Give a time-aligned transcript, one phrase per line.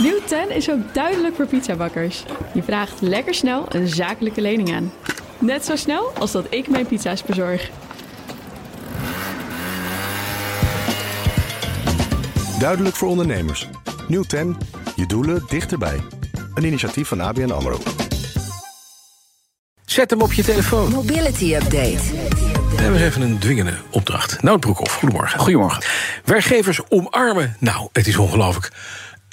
[0.00, 2.24] Nieuw 10 is ook duidelijk voor pizzabakkers.
[2.54, 4.92] Je vraagt lekker snel een zakelijke lening aan.
[5.38, 7.70] Net zo snel als dat ik mijn pizza's bezorg.
[12.58, 13.68] Duidelijk voor ondernemers.
[14.08, 14.56] Nieuw 10.
[14.96, 16.00] Je doelen dichterbij.
[16.54, 17.78] Een initiatief van ABN AMRO.
[19.84, 20.90] Zet hem op je telefoon.
[20.90, 22.02] Mobility Update.
[22.76, 24.42] We hebben even een dwingende opdracht.
[24.42, 25.40] Nou, Broekhoff, goedemorgen.
[25.40, 25.82] Goedemorgen.
[26.24, 27.56] Werkgevers omarmen.
[27.58, 28.70] Nou, het is ongelooflijk.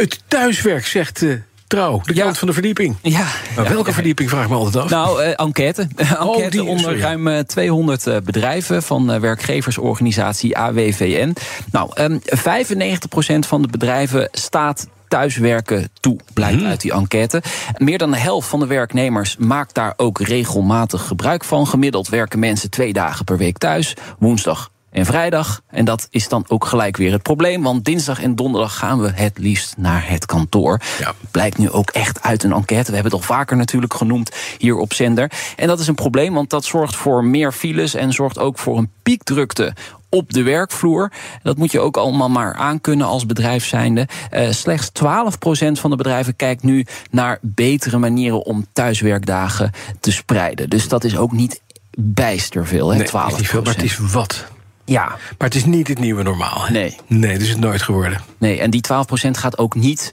[0.00, 1.34] Het thuiswerk, zegt uh,
[1.66, 2.24] Trouw, de Ja.
[2.24, 2.96] kant van de verdieping.
[3.02, 3.26] Ja.
[3.56, 3.94] Maar welke ja.
[3.94, 4.90] verdieping, vraag ik me altijd af.
[4.90, 5.82] Nou, eh, enquête.
[6.20, 7.00] enquête die, onder sorry.
[7.00, 11.34] ruim eh, 200 eh, bedrijven van werkgeversorganisatie AWVN.
[11.72, 16.66] Nou, ehm 95% van de bedrijven staat thuiswerken toe, blijkt Mhm.
[16.68, 17.42] uit die enquête.
[17.76, 21.66] Meer dan de helft van de werknemers maakt daar ook regelmatig gebruik van.
[21.66, 25.62] Gemiddeld werken mensen twee dagen per week thuis, woensdag en vrijdag.
[25.66, 29.10] En dat is dan ook gelijk weer het probleem, want dinsdag en donderdag gaan we
[29.14, 30.80] het liefst naar het kantoor.
[30.98, 31.14] Ja.
[31.30, 32.88] Blijkt nu ook echt uit een enquête.
[32.88, 35.30] We hebben het al vaker natuurlijk genoemd hier op zender.
[35.56, 38.78] En dat is een probleem, want dat zorgt voor meer files en zorgt ook voor
[38.78, 39.74] een piekdrukte
[40.08, 41.12] op de werkvloer.
[41.42, 44.08] Dat moet je ook allemaal maar aankunnen als bedrijf zijnde.
[44.30, 49.70] Eh, slechts 12% van de bedrijven kijkt nu naar betere manieren om thuiswerkdagen
[50.00, 50.70] te spreiden.
[50.70, 51.60] Dus dat is ook niet
[51.98, 52.96] bijster veel, hè?
[52.96, 53.10] nee, 12%.
[53.12, 54.46] het is niet veel, maar het is wat.
[54.90, 56.66] Ja, Maar het is niet het nieuwe normaal.
[56.66, 56.72] hè?
[56.72, 56.96] Nee.
[57.06, 58.20] Nee, dat is het nooit geworden.
[58.38, 58.80] nee, en die
[59.26, 60.12] 12% gaat ook niet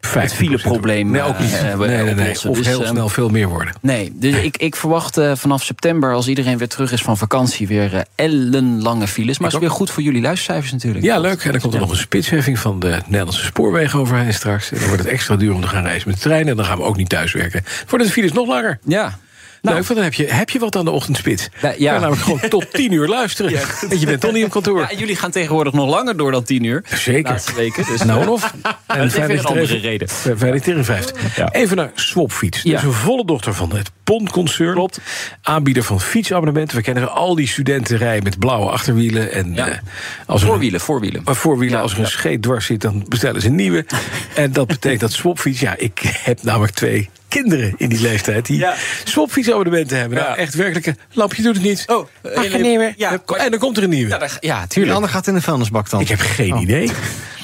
[0.00, 1.52] het 15% fileprobleem Nee, ook niet.
[1.52, 2.30] eh, nee, nee.
[2.48, 3.74] Of Dus, heel ehm, snel veel meer worden.
[3.80, 7.66] Nee, dus ik, ik verwacht eh, vanaf september, als iedereen weer terug is van vakantie,
[7.68, 9.38] weer eh, ellenlange files.
[9.38, 11.04] Maar het is weer goed voor jullie luistercijfers natuurlijk.
[11.04, 11.44] Ja, leuk.
[11.44, 14.70] En dan komt er nog een spitsheffing van de Nederlandse spoorwegen overheen straks.
[14.70, 16.48] En dan wordt het extra duur om te gaan reizen met de trein.
[16.48, 17.64] En dan gaan we ook niet thuiswerken.
[17.88, 18.78] Worden de files nog langer.
[18.84, 19.18] Ja.
[19.62, 21.48] Nou, Nou, want dan heb je, heb je wat aan de ochtendspits.
[21.62, 21.92] Ja, Je ja.
[21.92, 23.50] kan namelijk gewoon tot tien uur luisteren.
[23.98, 24.80] Je bent toch niet op kantoor.
[24.80, 26.84] ja, jullie gaan tegenwoordig nog langer door dan tien uur.
[26.94, 27.42] Zeker.
[27.56, 27.84] Weken.
[27.86, 28.52] Dus, Nou, eh, of?
[28.86, 30.08] En even een andere reden.
[30.08, 31.36] Veilig.
[31.36, 31.52] Ja.
[31.52, 32.62] Even naar Swapfiets.
[32.62, 34.74] Dat is een volle dochter van het Pond-concern.
[34.74, 35.00] Klopt.
[35.42, 36.76] Aanbieder van fietsabonnementen.
[36.76, 39.32] We kennen al die studenten rijden met blauwe achterwielen.
[39.32, 39.68] En, Ja.
[39.68, 39.78] eh,
[40.26, 41.22] als Voorwielen, voorwielen.
[41.24, 43.84] Maar voorwielen, als er een scheet dwars zit, dan bestellen ze een nieuwe.
[44.34, 45.60] en dat betekent dat Swapfiets...
[45.60, 48.46] Ja, ik heb namelijk twee kinderen in die leeftijd...
[48.46, 48.74] die Ja.
[49.04, 50.18] Swapfietsabonnementen hebben.
[50.18, 50.96] Nou, echt werkelijke...
[51.12, 51.84] Lampje doet het niet.
[51.86, 52.94] Oh, Mag je een nieuwe?
[52.96, 53.22] ja.
[53.36, 54.10] En dan komt er een nieuwe.
[54.20, 54.94] Ja, ja, De tuurlijk.
[54.94, 56.00] ander gaat in de vuilnisbak dan.
[56.00, 56.60] Ik heb geen Oh.
[56.60, 56.90] idee.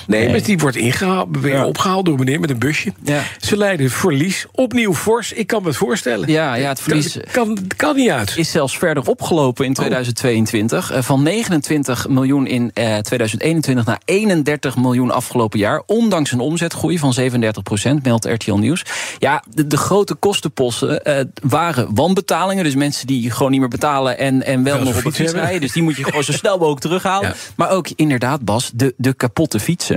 [0.07, 2.93] Nee, maar die wordt ingehaald, weer opgehaald door meneer met een busje.
[3.03, 3.23] Ja.
[3.41, 5.33] Ze leiden verlies, opnieuw fors.
[5.33, 6.29] Ik kan me het voorstellen.
[6.31, 8.37] Ja, ja, het verlies Kan, kan, kan niet uit.
[8.37, 10.91] is zelfs verder opgelopen in 2022.
[10.91, 15.83] Eh, Van 29 miljoen in eh, 2021 naar 31 miljoen afgelopen jaar.
[15.87, 18.83] Ondanks een omzetgroei van 37 procent, meldt RTL Nieuws.
[19.19, 22.65] Ja, de, de grote kostenposten eh, waren wanbetalingen.
[22.65, 25.33] Dus mensen die gewoon niet meer betalen en, en wel Wel nog op een fiets
[25.33, 25.61] rijden.
[25.61, 27.29] Dus die moet je gewoon zo snel mogelijk terughalen.
[27.29, 27.35] Ja.
[27.57, 29.94] Maar ook inderdaad, Bas, de, de kapotte fietsen.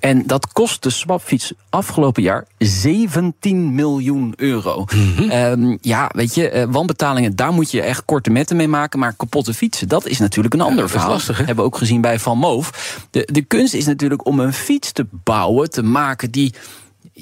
[0.00, 4.84] En dat kost de swapfiets afgelopen jaar 17 miljoen euro.
[4.94, 5.30] Mhm.
[5.30, 8.98] Ehm, ja, weet je, eh, wanbetalingen, daar moet je echt korte metten mee maken.
[8.98, 11.08] Maar kapotte fietsen, dat is natuurlijk een ander verhaal.
[11.08, 11.44] lastig, hè?
[11.44, 12.98] Hebben we ook gezien bij Van Moof.
[13.10, 16.54] De, de kunst is natuurlijk om een fiets te bouwen, te maken die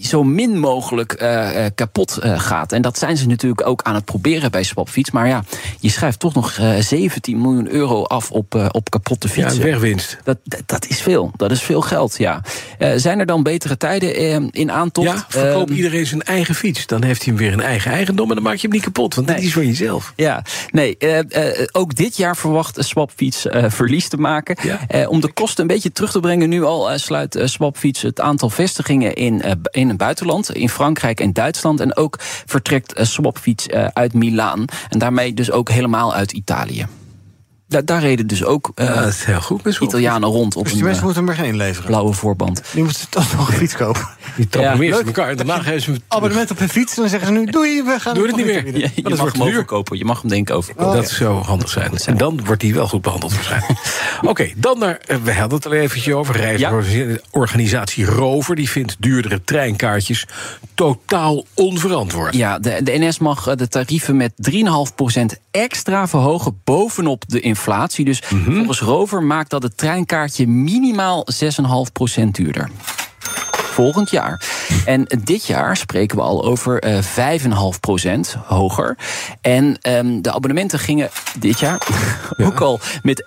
[0.03, 2.73] zo min mogelijk eh, kapot eh, gaat.
[2.73, 5.11] En dat zijn ze natuurlijk ook aan het proberen bij Swapfiets.
[5.11, 5.45] Maar ja,
[5.81, 9.63] je schrijft toch nog eh, 17 miljoen euro af op, op kapotte Ja, fietsen.
[9.63, 10.17] wegwinst.
[10.25, 11.33] Dat, dat, dat is veel.
[11.37, 12.43] Dat is veel geld, ja.
[12.97, 15.07] Zijn er dan betere tijden in aantocht?
[15.09, 16.87] Ja, verkoop Ehm, iedereen zijn eigen fiets.
[16.87, 19.15] Dan heeft hij hem weer een eigen eigendom en dan maak je hem niet kapot.
[19.15, 19.43] Want Nee.
[19.43, 20.13] is van jezelf.
[20.17, 20.97] Ja, nee,
[21.73, 24.57] ook dit jaar verwacht Swapfiets verlies te maken.
[24.63, 25.07] Ja.
[25.07, 29.15] Om de kosten een beetje terug te brengen, nu al sluit Swapfiets het aantal vestigingen
[29.15, 31.81] in, in het buitenland, in Frankrijk en Duitsland.
[31.81, 32.17] En ook
[32.47, 34.65] vertrekt eh, Swapfiets eh, uit Milaan.
[34.89, 36.87] En daarmee dus ook helemaal uit Italië.
[37.69, 39.65] Da- daar reden dus ook Ja, is heel goed.
[39.81, 41.87] Italianen rond op Dus die een mensen moeten hem maar geen leveren.
[41.91, 42.63] blauwe voorband.
[42.73, 44.09] Die moeten toch nog een fiets kopen.
[44.37, 45.01] Die trappen Ja, leuk.
[45.01, 46.01] in elkaar en daarna geven ze terug.
[46.09, 46.95] Abonnement op hun fiets.
[46.97, 48.77] En dan zeggen ze nu, doei, we gaan Doe het niet meer.
[48.79, 49.55] Je, dat mag wordt hem duur.
[49.55, 49.99] overkopen.
[49.99, 50.87] Je mag hem denk ik overkopen.
[50.91, 51.91] Oh, dat zou handig zijn.
[52.07, 53.79] En dan wordt hij wel goed behandeld waarschijnlijk.
[54.23, 56.37] Oké, dan naar, eh, we hadden het al eventjes over.
[56.37, 58.55] Reisorganisatie Rover.
[58.57, 60.27] Die vindt duurdere treinkaartjes
[60.75, 62.35] totaal onverantwoord.
[62.35, 68.05] Ja, de, de NS mag eh, de tarieven met 3,5% extra verhogen bovenop de inflatie.
[68.05, 68.55] Dus Mhm.
[68.55, 72.71] volgens Rover maakt dat het treinkaartje minimaal 6,5% duurder.
[73.71, 74.43] Volgend jaar.
[74.85, 78.99] En dit jaar spreken we al over eh 5,5% hoger.
[79.41, 81.87] En ehm, de abonnementen gingen dit jaar
[82.39, 83.23] ook al met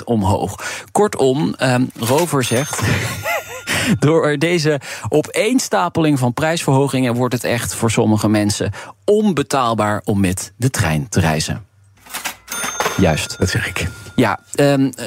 [0.00, 0.82] 11% omhoog.
[0.92, 2.80] Kortom, ehm, Rover zegt.
[3.98, 8.72] Door deze opeenstapeling van prijsverhogingen wordt het echt voor sommige mensen
[9.04, 11.66] onbetaalbaar om met de trein te reizen.
[12.96, 13.38] Juist.
[13.38, 13.88] Dat zeg ik.
[14.14, 15.06] Ja, ehm, eh,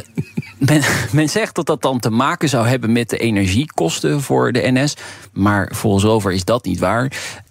[0.65, 0.81] men,
[1.11, 4.93] men zegt dat dat dan te maken zou hebben met de energiekosten voor de NS.
[5.31, 7.03] Maar volgens Rover is dat niet waar.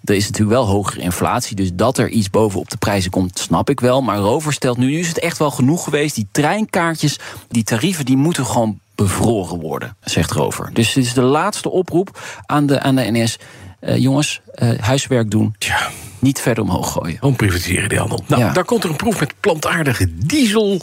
[0.05, 1.57] Er is natuurlijk wel hogere inflatie.
[1.57, 4.03] Dus dat er iets bovenop de prijzen komt, snap ik wel.
[4.03, 6.15] Maar Rover stelt nu, nu is het echt wel genoeg geweest.
[6.15, 7.19] Die treinkaartjes,
[7.49, 10.71] die tarieven, die moeten gewoon bevroren worden, zegt Rover.
[10.73, 13.39] Dus dit is de laatste oproep aan de, aan de NS.
[13.81, 15.55] Eh, jongens, eh, huiswerk doen.
[15.59, 17.19] Tja, Niet verder omhoog gooien.
[17.19, 18.23] gewoon privatiseren die handel.
[18.27, 18.53] Nou, Ja.
[18.53, 20.81] daar komt er een proef met plantaardige diesel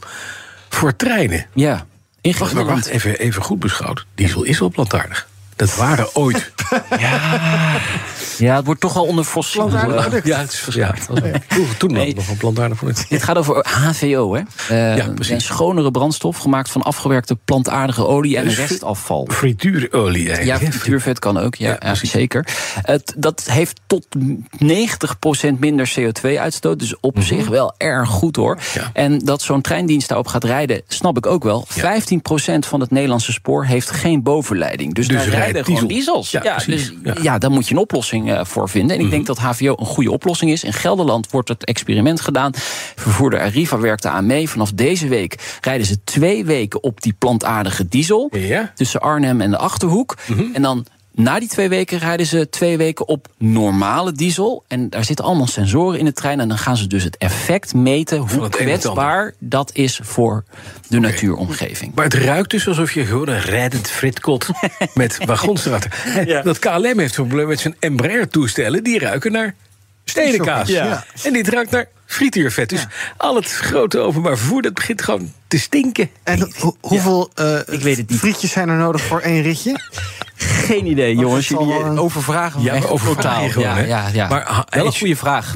[0.69, 1.45] voor treinen.
[1.53, 1.85] Ja,
[2.21, 4.05] in Wacht, even, even goed beschouwd.
[4.15, 5.27] Diesel is wel plantaardig.
[5.57, 6.51] Dat waren ooit.
[8.37, 9.69] Ja, het wordt toch al onder fossiel.
[9.71, 10.09] Ja,
[10.39, 12.15] het is, ja, het was- vroeger toen Nee.
[12.15, 13.05] nog een plantaardig voor het.
[13.09, 14.41] Dit gaat over HVO, hè?
[14.69, 15.33] Eh, Ja, precies.
[15.33, 19.27] Een schonere brandstof gemaakt van afgewerkte plantaardige olie en Dus restafval.
[19.31, 20.73] Frituurolie Ja, eigenlijk.
[20.73, 22.47] frituurvet kan ook, ja, Ja, ja, zeker.
[22.81, 24.05] Het, dat heeft tot
[24.57, 26.79] 90% minder CO2-uitstoot.
[26.79, 28.55] Dus op zich wel erg goed hoor.
[28.55, 28.79] Mhm.
[28.79, 28.89] Ja.
[28.93, 31.65] En dat zo'n treindienst daarop gaat rijden, snap ik ook wel.
[31.69, 34.93] 15% van het Nederlandse spoor heeft geen bovenleiding.
[34.93, 36.13] Dus, Dus daar rijden gewoon diesel.
[36.15, 36.31] diesels.
[36.31, 37.13] Ja, dus Ja.
[37.13, 37.23] Mhm.
[37.23, 37.37] ja.
[37.37, 38.97] daar moet je een oplossing eh, voor vinden.
[38.97, 40.63] En ik denk dat HVO een goede oplossing is.
[40.63, 42.51] In Gelderland wordt het experiment gedaan.
[42.95, 44.49] Vervoerder Arriva werkt daar aan mee.
[44.49, 48.61] Vanaf deze week rijden ze twee weken op die plantaardige diesel Ja.
[48.61, 48.67] Mhm.
[48.75, 50.17] tussen Arnhem en de Achterhoek.
[50.53, 50.85] En dan
[51.17, 54.63] na die twee weken rijden ze twee weken op normale diesel.
[54.67, 56.39] En daar zitten allemaal sensoren in de trein.
[56.39, 60.43] En dan gaan ze dus het effect meten hoe het kwetsbaar dat is voor
[60.87, 61.95] de natuuromgeving.
[61.95, 64.49] Maar het ruikt dus alsof je gewoon een rijdend fritkot
[64.93, 66.23] met wagons erachter.
[66.25, 66.41] Ja.
[66.41, 68.83] Dat KLM heeft een probleem met zijn Embraer-toestellen.
[68.83, 69.55] Die ruiken naar
[70.03, 70.67] stedenkaas.
[70.67, 71.05] Ja.
[71.23, 72.69] En dit ruikt naar frituurvet.
[72.69, 72.87] Dus
[73.17, 76.09] al het grote openbaar vervoer, dat begint gewoon te stinken.
[76.23, 78.19] En ho- hoeveel eh, Ik weet het niet.
[78.19, 79.79] frietjes zijn er nodig voor één ritje?
[80.37, 81.47] Geen idee, jongens.
[81.47, 83.49] Jullie wel een- overvragen me Ja, echt overvragen totaal.
[83.49, 84.27] gewoon, ja, ja, ja.
[84.27, 85.53] Maar, ha- wel een goede vraag.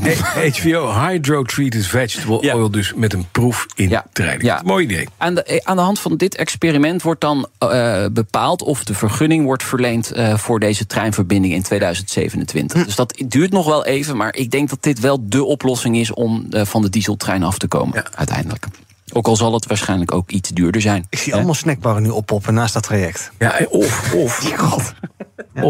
[0.62, 2.56] HBO, Hydro-Treated Vegetable Ja.
[2.56, 4.06] Oil, dus met een proef in Ja.
[4.14, 4.46] treinen.
[4.46, 4.62] Ja.
[4.66, 5.08] Mooi idee.
[5.18, 9.46] Aan de, aan de hand van dit experiment wordt dan eh, bepaald of de vergunning
[9.46, 12.86] wordt verleend eh, voor deze treinverbinding in 2027.
[12.86, 16.14] Dus dat duurt nog wel even, maar ik denk dat dit wel de oplossing is
[16.14, 18.06] om eh, van de dieseltrein af te komen, Ja.
[18.16, 18.66] uiteindelijk.
[19.14, 21.06] Ook al zal het waarschijnlijk ook iets duurder zijn.
[21.10, 21.36] Ik zie Hè?
[21.38, 23.32] allemaal snackbarren nu oppoppen naast dat traject.
[23.40, 24.54] Ja, of, of,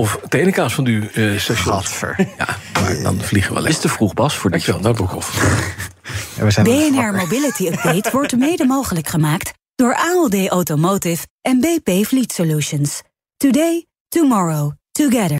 [0.01, 1.73] of tenenkaas van u eh station.
[1.73, 2.27] Gadver.
[2.37, 3.69] Ja, maar dan vliegen we Het lekker.
[3.69, 4.59] is te vroeg, Bas, voor die.
[4.65, 5.41] Dankjewel, nou Broekhoff.
[6.37, 7.13] Ja, we zijn BNR.
[7.13, 13.01] Mobility Update wordt mede mogelijk gemaakt door ALD Automotive en BP Fleet Solutions.
[13.37, 15.39] Today, tomorrow, together.